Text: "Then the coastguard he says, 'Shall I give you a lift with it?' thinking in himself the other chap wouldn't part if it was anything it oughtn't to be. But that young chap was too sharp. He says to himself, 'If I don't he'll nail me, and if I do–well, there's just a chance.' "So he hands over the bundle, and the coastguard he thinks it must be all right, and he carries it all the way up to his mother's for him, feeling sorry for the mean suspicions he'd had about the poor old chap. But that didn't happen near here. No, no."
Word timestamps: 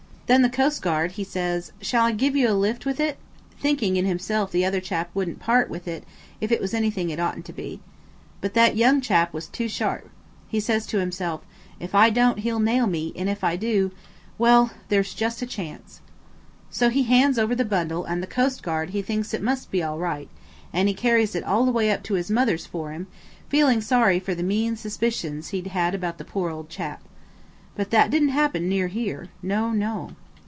"Then 0.33 0.43
the 0.43 0.49
coastguard 0.49 1.11
he 1.11 1.25
says, 1.25 1.73
'Shall 1.81 2.05
I 2.05 2.11
give 2.13 2.37
you 2.37 2.47
a 2.49 2.53
lift 2.55 2.85
with 2.85 3.01
it?' 3.01 3.17
thinking 3.59 3.97
in 3.97 4.05
himself 4.05 4.49
the 4.49 4.63
other 4.63 4.79
chap 4.79 5.09
wouldn't 5.13 5.41
part 5.41 5.69
if 5.75 6.53
it 6.53 6.61
was 6.61 6.73
anything 6.73 7.09
it 7.09 7.19
oughtn't 7.19 7.43
to 7.47 7.51
be. 7.51 7.81
But 8.39 8.53
that 8.53 8.77
young 8.77 9.01
chap 9.01 9.33
was 9.33 9.47
too 9.47 9.67
sharp. 9.67 10.09
He 10.47 10.61
says 10.61 10.85
to 10.87 10.99
himself, 10.99 11.41
'If 11.81 11.93
I 11.93 12.09
don't 12.09 12.39
he'll 12.39 12.61
nail 12.61 12.87
me, 12.87 13.11
and 13.17 13.27
if 13.27 13.43
I 13.43 13.57
do–well, 13.57 14.71
there's 14.87 15.13
just 15.13 15.41
a 15.41 15.45
chance.' 15.45 15.99
"So 16.69 16.87
he 16.87 17.03
hands 17.03 17.37
over 17.37 17.53
the 17.53 17.65
bundle, 17.65 18.05
and 18.05 18.23
the 18.23 18.25
coastguard 18.25 18.91
he 18.91 19.01
thinks 19.01 19.33
it 19.33 19.43
must 19.43 19.69
be 19.69 19.83
all 19.83 19.97
right, 19.97 20.29
and 20.71 20.87
he 20.87 20.93
carries 20.93 21.35
it 21.35 21.43
all 21.43 21.65
the 21.65 21.73
way 21.73 21.91
up 21.91 22.03
to 22.03 22.13
his 22.13 22.31
mother's 22.31 22.65
for 22.65 22.93
him, 22.93 23.07
feeling 23.49 23.81
sorry 23.81 24.17
for 24.17 24.33
the 24.33 24.43
mean 24.43 24.77
suspicions 24.77 25.49
he'd 25.49 25.67
had 25.67 25.93
about 25.93 26.17
the 26.17 26.23
poor 26.23 26.49
old 26.49 26.69
chap. 26.69 27.01
But 27.75 27.89
that 27.91 28.09
didn't 28.11 28.29
happen 28.29 28.69
near 28.69 28.87
here. 28.87 29.27
No, 29.41 29.71
no." 29.71 30.11